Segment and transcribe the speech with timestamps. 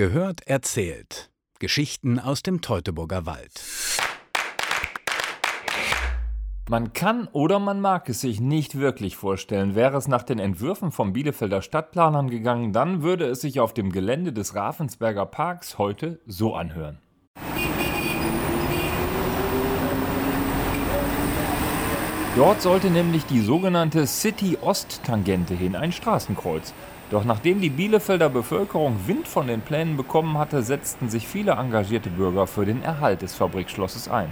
[0.00, 1.28] Gehört erzählt.
[1.58, 3.62] Geschichten aus dem Teutoburger Wald.
[6.70, 9.74] Man kann oder man mag es sich nicht wirklich vorstellen.
[9.74, 13.92] Wäre es nach den Entwürfen vom Bielefelder Stadtplanern gegangen, dann würde es sich auf dem
[13.92, 16.96] Gelände des Ravensberger Parks heute so anhören.
[22.36, 26.72] Dort sollte nämlich die sogenannte City-Ost-Tangente hin, ein Straßenkreuz.
[27.10, 32.08] Doch nachdem die Bielefelder Bevölkerung Wind von den Plänen bekommen hatte, setzten sich viele engagierte
[32.08, 34.28] Bürger für den Erhalt des Fabrikschlosses ein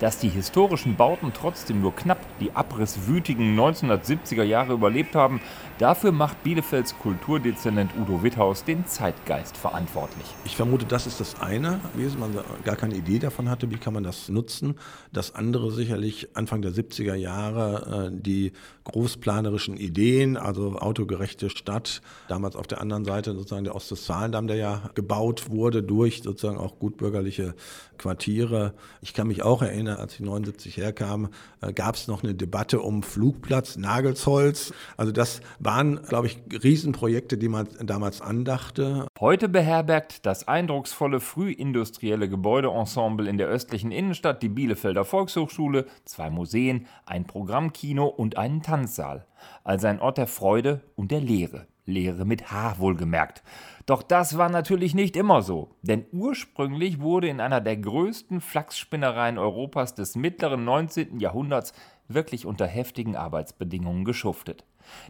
[0.00, 5.40] dass die historischen Bauten trotzdem nur knapp die abrisswütigen 1970er Jahre überlebt haben,
[5.78, 10.26] dafür macht Bielefelds Kulturdezernent Udo Witthaus den Zeitgeist verantwortlich.
[10.44, 13.94] Ich vermute, das ist das eine, wie man gar keine Idee davon hatte, wie kann
[13.94, 14.76] man das nutzen.
[15.12, 18.52] Das andere sicherlich Anfang der 70er Jahre äh, die
[18.84, 24.90] großplanerischen Ideen, also autogerechte Stadt, damals auf der anderen Seite sozusagen der Ostwestfalendamm, der ja
[24.94, 27.54] gebaut wurde durch sozusagen auch gutbürgerliche
[27.98, 28.74] Quartiere.
[29.02, 31.28] Ich kann mich auch erinnern, als ich 79 herkam,
[31.60, 34.72] äh, gab es noch eine Debatte um Flugplatz Nagelsholz.
[34.96, 39.06] Also das waren, glaube ich, Riesenprojekte, die man damals andachte.
[39.20, 46.86] Heute beherbergt das eindrucksvolle frühindustrielle Gebäudeensemble in der östlichen Innenstadt die Bielefelder Volkshochschule, zwei Museen,
[47.06, 49.26] ein Programmkino und einen Tanz Tanzsaal,
[49.64, 51.66] als ein Ort der Freude und der Lehre.
[51.88, 53.42] Lehre mit H wohlgemerkt.
[53.86, 59.38] Doch das war natürlich nicht immer so, denn ursprünglich wurde in einer der größten Flachsspinnereien
[59.38, 61.18] Europas des mittleren 19.
[61.18, 61.72] Jahrhunderts
[62.06, 64.64] wirklich unter heftigen Arbeitsbedingungen geschuftet.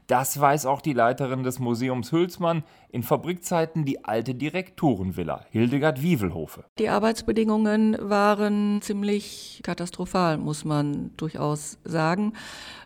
[0.06, 6.64] Das weiß auch die Leiterin des Museums Hülsmann, in Fabrikzeiten die alte Direktorenvilla, Hildegard Wievelhofe.
[6.78, 12.32] Die Arbeitsbedingungen waren ziemlich katastrophal, muss man durchaus sagen.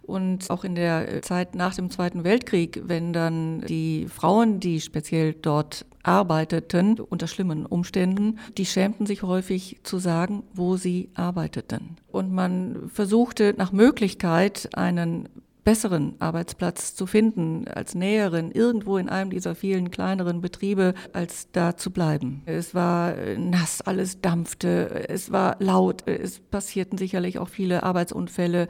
[0.02, 5.32] Und auch in der Zeit nach dem Zweiten Weltkrieg, wenn dann die Frauen, die speziell
[5.32, 11.96] dort arbeiteten, unter schlimmen Umständen, die schämten sich häufig zu sagen, wo sie arbeiteten.
[12.10, 15.28] Und man versuchte nach Möglichkeit einen
[15.65, 21.77] besseren Arbeitsplatz zu finden, als Näherin irgendwo in einem dieser vielen kleineren Betriebe, als da
[21.77, 22.43] zu bleiben.
[22.47, 28.69] Es war nass, alles dampfte, es war laut, es passierten sicherlich auch viele Arbeitsunfälle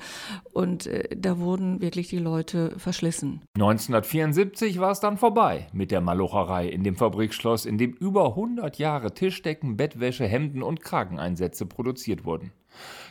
[0.53, 3.41] und äh, da wurden wirklich die Leute verschlissen.
[3.55, 8.79] 1974 war es dann vorbei mit der Malocherei in dem Fabrikschloss, in dem über 100
[8.79, 12.53] Jahre Tischdecken, Bettwäsche, Hemden und Krageneinsätze produziert wurden.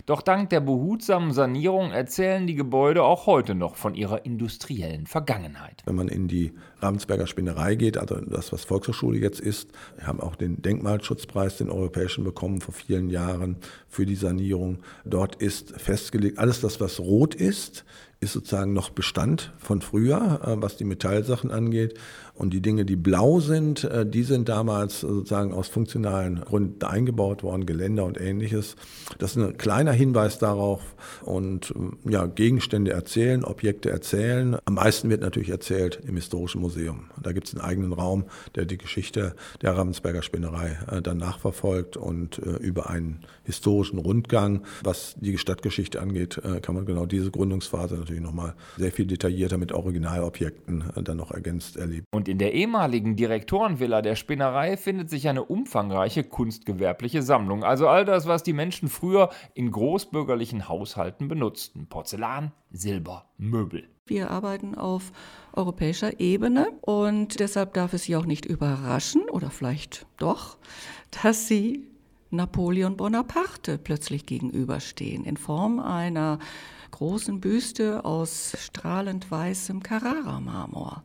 [0.05, 5.83] Doch dank der behutsamen Sanierung erzählen die Gebäude auch heute noch von ihrer industriellen Vergangenheit.
[5.85, 10.19] Wenn man in die Ravensberger Spinnerei geht, also das, was Volkshochschule jetzt ist, wir haben
[10.19, 13.57] auch den Denkmalschutzpreis, den europäischen, bekommen vor vielen Jahren
[13.87, 14.79] für die Sanierung.
[15.05, 17.85] Dort ist festgelegt, alles das, was rot ist,
[18.21, 21.95] ist sozusagen noch Bestand von früher, äh, was die Metallsachen angeht.
[22.35, 27.41] Und die Dinge, die blau sind, äh, die sind damals sozusagen aus funktionalen Gründen eingebaut
[27.41, 28.75] worden, Geländer und ähnliches.
[29.17, 30.81] Das ist ein kleiner Hinweis darauf.
[31.23, 31.73] Und
[32.05, 34.55] äh, ja, Gegenstände erzählen, Objekte erzählen.
[34.65, 37.09] Am meisten wird natürlich erzählt im Historischen Museum.
[37.21, 42.37] Da gibt es einen eigenen Raum, der die Geschichte der Ravensberger Spinnerei dann nachverfolgt und
[42.37, 48.23] über einen historischen Rundgang, was die Stadtgeschichte angeht, kann man genau diese Gründungsphase natürlich natürlich
[48.23, 52.05] nochmal sehr viel detaillierter mit Originalobjekten äh, dann noch ergänzt erlebt.
[52.11, 57.63] Und in der ehemaligen Direktorenvilla der Spinnerei findet sich eine umfangreiche kunstgewerbliche Sammlung.
[57.63, 61.87] Also all das, was die Menschen früher in großbürgerlichen Haushalten benutzten.
[61.87, 63.87] Porzellan, Silber, Möbel.
[64.05, 65.11] Wir arbeiten auf
[65.53, 70.57] europäischer Ebene und deshalb darf es Sie auch nicht überraschen oder vielleicht doch,
[71.23, 71.90] dass Sie
[72.31, 76.39] Napoleon Bonaparte plötzlich gegenüberstehen in Form einer
[76.91, 81.03] großen Büste aus strahlend weißem Carrara-Marmor.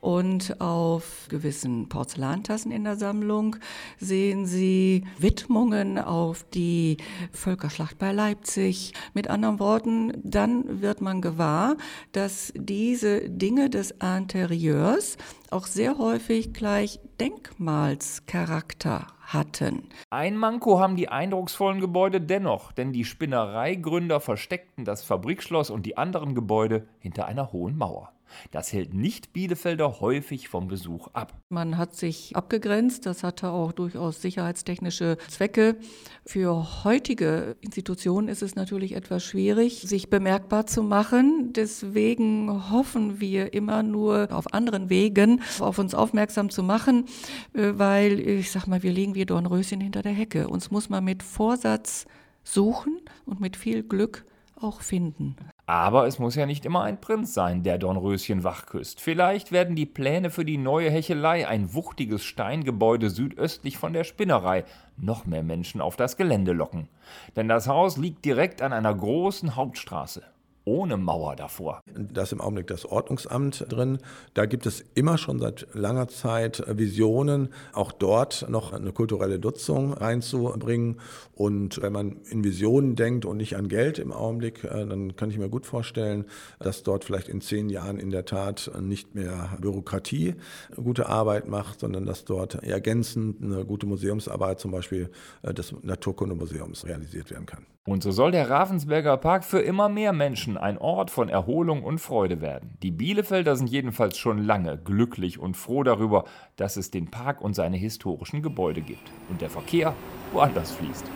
[0.00, 3.56] Und auf gewissen Porzellantassen in der Sammlung
[3.98, 6.98] sehen Sie Widmungen auf die
[7.32, 8.92] Völkerschlacht bei Leipzig.
[9.14, 11.76] Mit anderen Worten, dann wird man gewahr,
[12.12, 15.16] dass diese Dinge des Interieurs
[15.50, 19.88] auch sehr häufig gleich Denkmalscharakter hatten.
[20.10, 25.96] Ein Manko haben die eindrucksvollen Gebäude dennoch, denn die Spinnereigründer versteckten das Fabrikschloss und die
[25.96, 28.12] anderen Gebäude hinter einer hohen Mauer.
[28.50, 31.40] Das hält nicht Bielefelder häufig vom Besuch ab.
[31.48, 35.76] Man hat sich abgegrenzt, das hatte auch durchaus sicherheitstechnische Zwecke.
[36.24, 41.52] Für heutige Institutionen ist es natürlich etwas schwierig, sich bemerkbar zu machen.
[41.52, 47.06] Deswegen hoffen wir immer nur auf anderen Wegen auf uns aufmerksam zu machen,
[47.54, 50.48] äh, weil ich sag mal, wir legen wie Dornröschen hinter der Hecke.
[50.48, 52.06] Uns muss man mit Vorsatz
[52.44, 54.24] suchen und mit viel Glück
[54.62, 55.36] auch finden.
[55.66, 59.00] Aber es muss ja nicht immer ein Prinz sein, der Dornröschen wachküsst.
[59.00, 64.64] Vielleicht werden die Pläne für die neue Hechelei, ein wuchtiges Steingebäude südöstlich von der Spinnerei,
[64.96, 66.88] noch mehr Menschen auf das Gelände locken.
[67.36, 70.22] Denn das Haus liegt direkt an einer großen Hauptstraße
[70.68, 71.80] ohne Mauer davor.
[71.94, 73.98] Da ist im Augenblick das Ordnungsamt drin.
[74.34, 79.94] Da gibt es immer schon seit langer Zeit Visionen, auch dort noch eine kulturelle Nutzung
[79.94, 81.00] reinzubringen.
[81.34, 85.30] Und wenn man in Visionen denkt und nicht an Geld im Augenblick, äh, dann kann
[85.30, 86.26] ich mir gut vorstellen,
[86.58, 90.34] dass dort vielleicht in zehn Jahren in der Tat nicht mehr Bürokratie
[90.76, 95.10] gute Arbeit macht, sondern dass dort ergänzend eine gute Museumsarbeit, zum Beispiel
[95.42, 97.64] äh, des Naturkundemuseums, realisiert werden kann.
[97.88, 102.00] Und so soll der Ravensberger Park für immer mehr Menschen ein Ort von Erholung und
[102.00, 102.76] Freude werden.
[102.82, 106.24] Die Bielefelder sind jedenfalls schon lange glücklich und froh darüber,
[106.56, 109.94] dass es den Park und seine historischen Gebäude gibt und der Verkehr
[110.32, 111.06] woanders fließt.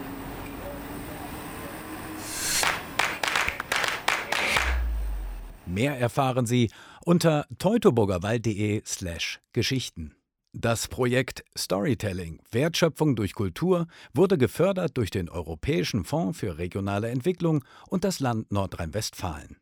[5.66, 6.70] Mehr erfahren Sie
[7.04, 8.82] unter teutoburgerwald.de
[9.52, 10.14] Geschichten.
[10.54, 17.64] Das Projekt Storytelling Wertschöpfung durch Kultur wurde gefördert durch den Europäischen Fonds für regionale Entwicklung
[17.88, 19.61] und das Land Nordrhein-Westfalen.